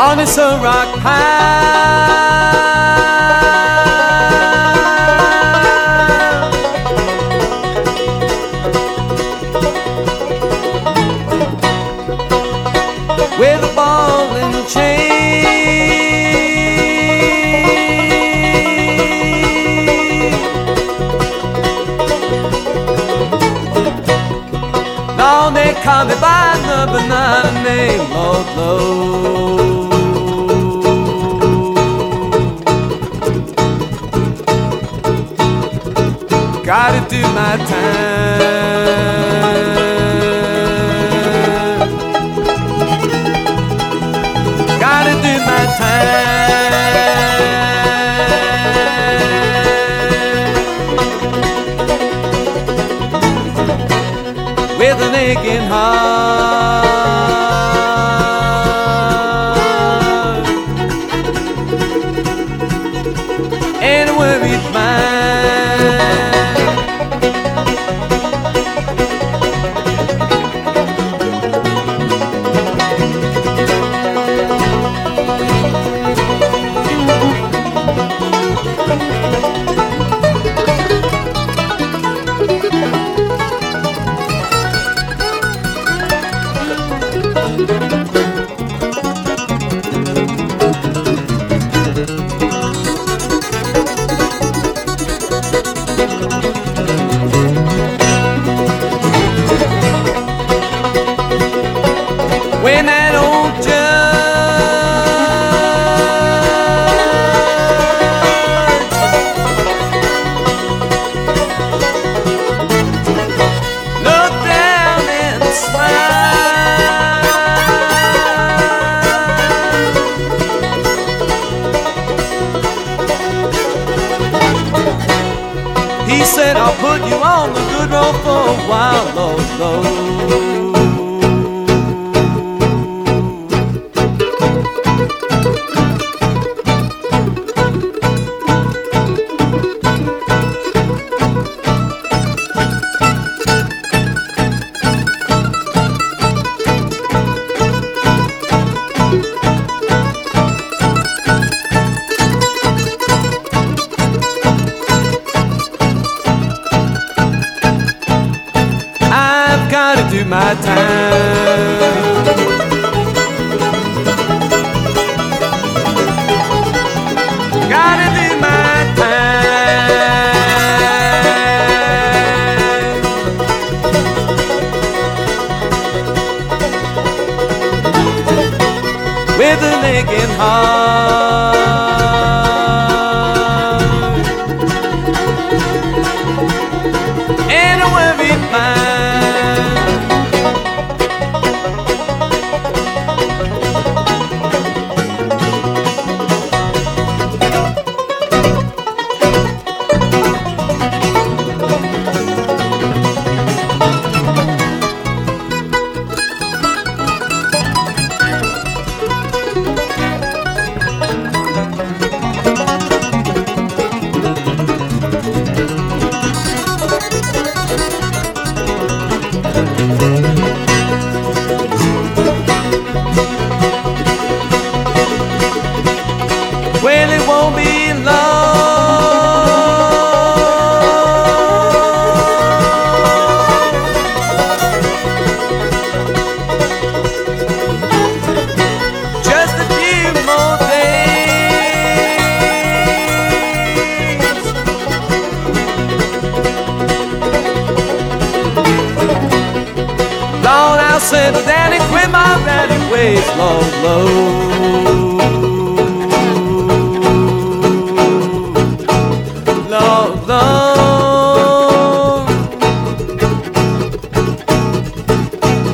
[0.00, 1.90] on this rock pile.
[13.38, 15.10] With a ball and chain.
[25.18, 29.09] Now they call me by the banana name, Lord Low.
[36.70, 38.09] Gotta do my time.
[102.62, 103.62] When that old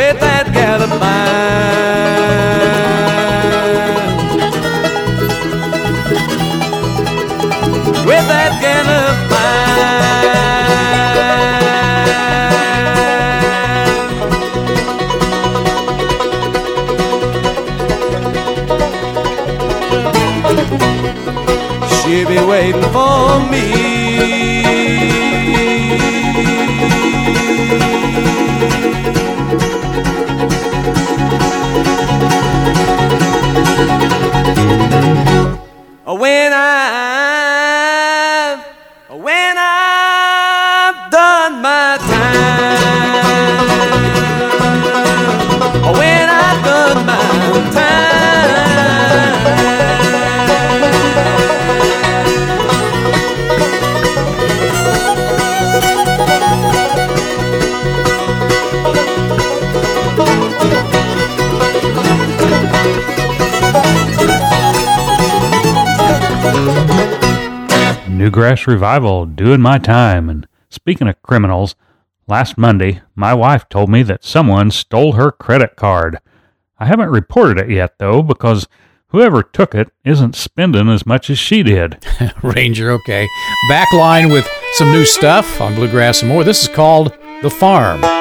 [0.00, 0.98] with that gal of mine,
[8.06, 9.60] with that gal of mine.
[22.02, 23.89] She'll be waiting for me.
[68.16, 70.28] Bluegrass Revival doing my time.
[70.28, 71.74] And speaking of criminals,
[72.26, 76.18] last Monday, my wife told me that someone stole her credit card.
[76.78, 78.68] I haven't reported it yet, though, because
[79.08, 82.04] whoever took it isn't spending as much as she did.
[82.42, 83.26] Ranger, okay.
[83.70, 86.44] Backline with some new stuff on Bluegrass and more.
[86.44, 88.19] This is called The Farm.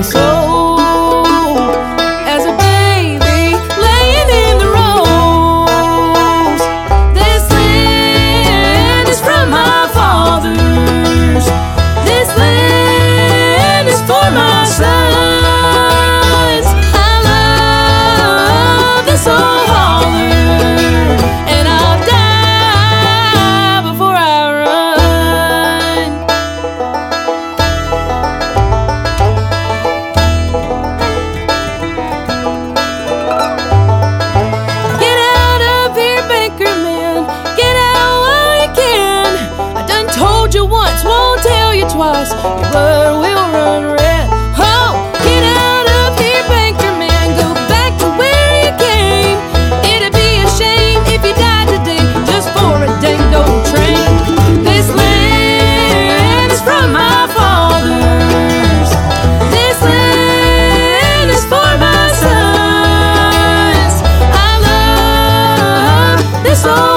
[0.00, 0.29] corazón.
[42.00, 42.32] Twice.
[42.32, 44.26] Your blood will run red.
[44.56, 44.90] Oh,
[45.20, 47.36] get out of here, banker man.
[47.36, 49.36] Go back to where you came.
[49.84, 54.00] It'd be a shame if you died today just for a dang old train.
[54.64, 58.90] This land is from my fathers.
[59.52, 63.94] This land is for my sons.
[64.48, 66.89] I love this old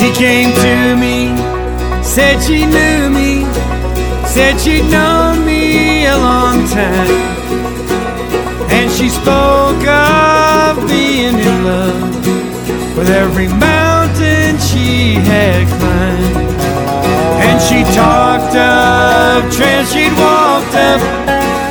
[0.00, 1.28] She came to me,
[2.02, 3.44] said she knew me,
[4.24, 7.10] said she'd known me a long time.
[8.72, 16.60] And she spoke of being in love with every mountain she had climbed.
[17.44, 21.69] And she talked of trails she'd walked up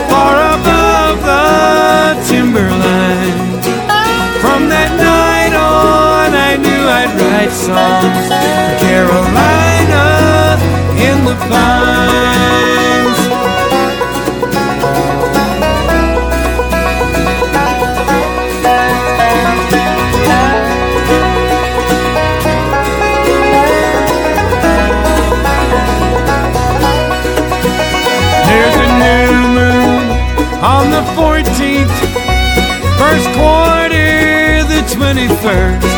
[35.09, 35.89] 21st,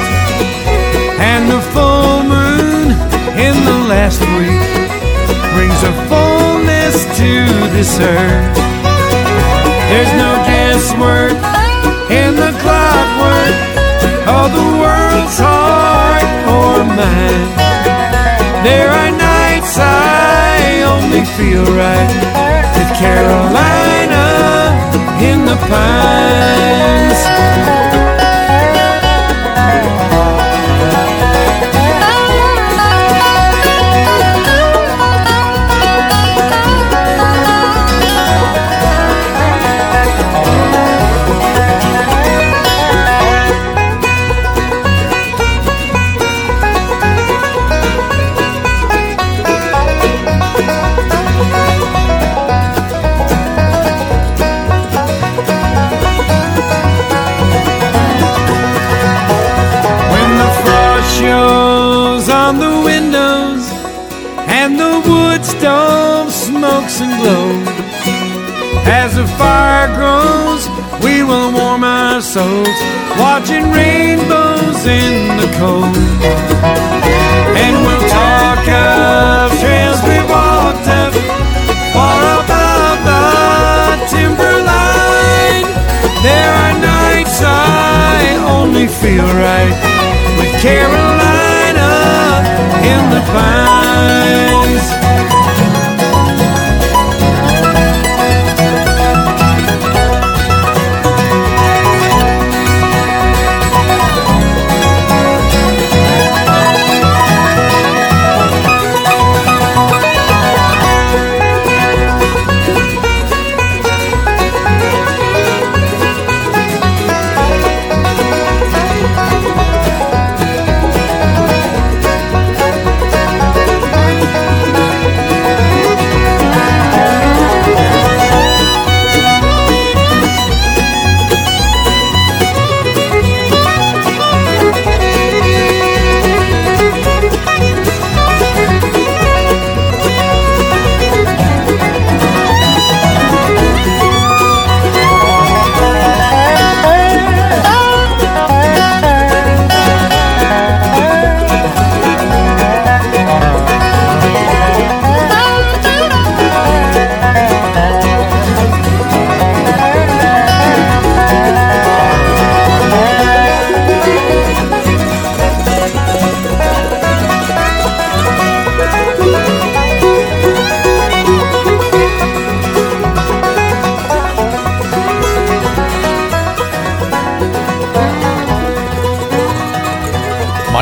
[1.19, 2.95] and the full moon
[3.35, 4.63] in the last week
[5.51, 7.43] brings a fullness to
[7.75, 8.55] this earth.
[9.91, 11.35] There's no guesswork
[12.07, 13.55] in the clockwork
[14.31, 17.51] of the world's heart or mind.
[18.63, 22.15] There are nights I only feel right
[22.79, 24.71] with Carolina
[25.19, 27.80] in the pines.
[67.01, 67.67] And glows,
[68.85, 70.63] as the fire grows,
[71.03, 72.77] we will warm our souls
[73.17, 75.97] watching rainbows in the cold.
[77.63, 81.13] And we'll talk of trails we walked up
[81.93, 83.25] far above the
[84.13, 85.67] timberline.
[86.27, 89.75] There are nights I only feel right
[90.37, 91.91] with Carolina
[92.91, 95.10] in the pines.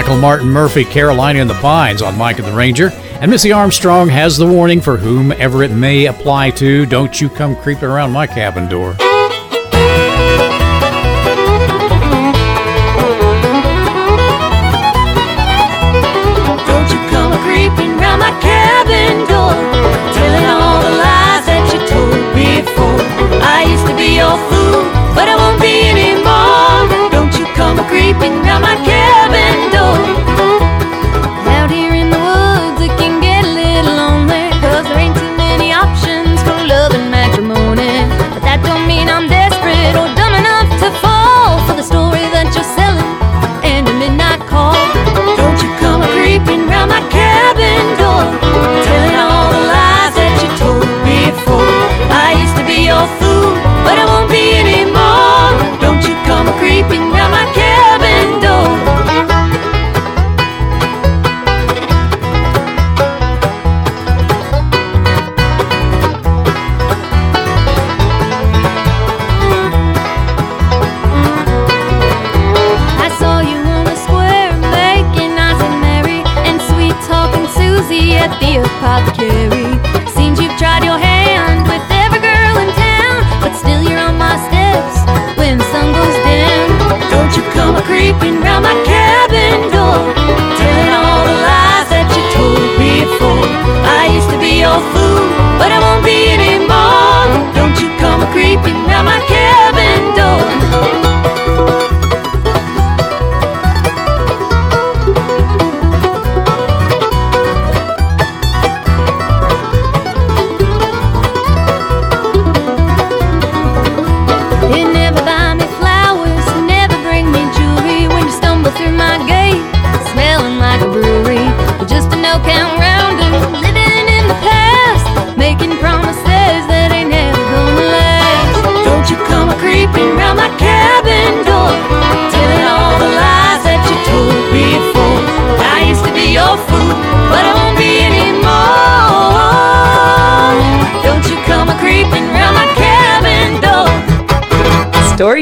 [0.10, 2.90] Michael Martin Murphey, Carolina in the Pines on Mike and the Ranger.
[3.22, 6.88] And Missy Armstrong has the warning for whomever it may apply to.
[6.88, 8.96] Don't you come creeping around my cabin door.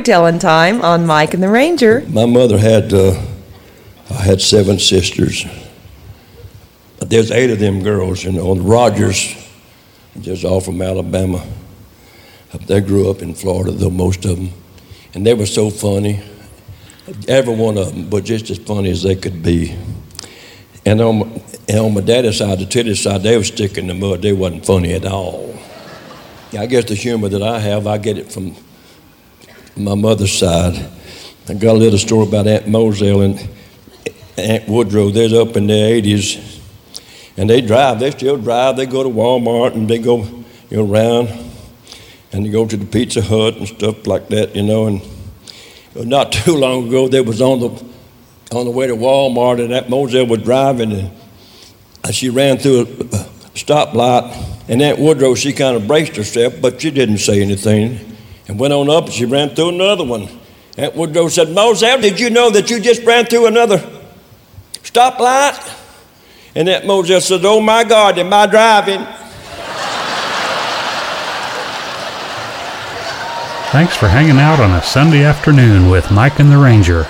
[0.07, 2.01] Storytelling time on Mike and the Ranger.
[2.07, 3.21] My mother had, uh,
[4.09, 5.45] I had seven sisters.
[6.99, 8.55] There's eight of them girls, you know.
[8.55, 9.35] Rogers,
[10.21, 11.45] just all from Alabama.
[12.67, 14.51] They grew up in Florida, though, most of them.
[15.13, 16.21] And they were so funny.
[17.27, 19.77] Every one of them, but just as funny as they could be.
[20.85, 24.07] And on, and on my daddy's side, the titty side, they were sticking in the
[24.07, 24.21] mud.
[24.21, 25.53] They wasn't funny at all.
[26.57, 28.55] I guess the humor that I have, I get it from
[29.79, 30.89] my mother's side.
[31.47, 33.49] I got a little story about Aunt Moselle and
[34.37, 35.09] Aunt Woodrow.
[35.09, 36.61] They're up in their 80s,
[37.37, 37.99] and they drive.
[37.99, 38.77] They still drive.
[38.77, 40.23] They go to Walmart and they go,
[40.69, 41.29] you know, around,
[42.31, 44.87] and they go to the Pizza Hut and stuff like that, you know.
[44.87, 45.01] And
[45.95, 47.85] uh, not too long ago, they was on the
[48.51, 51.11] on the way to Walmart, and Aunt Moselle was driving, and
[52.15, 52.85] she ran through a
[53.55, 54.55] stoplight.
[54.69, 58.06] And Aunt Woodrow, she kind of braced herself, but she didn't say anything
[58.47, 60.27] and went on up and she ran through another one.
[60.77, 63.77] Aunt Woodrow said, Moselle, did you know that you just ran through another
[64.83, 65.75] stoplight?
[66.55, 69.05] And Aunt Moselle said, Oh my God, am I driving?
[73.71, 77.05] Thanks for hanging out on a Sunday afternoon with Mike and the Ranger.